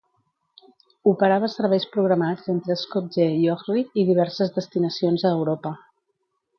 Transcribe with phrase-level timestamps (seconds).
[1.11, 5.79] Operava serveis programats entre Skopje i Ohrid i diverses destinacions a Europa.